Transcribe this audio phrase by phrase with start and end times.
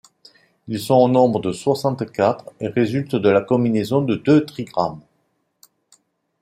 [0.67, 5.01] Ils sont au nombre de soixante-quatre et résultent de la combinaison de deux trigrammes.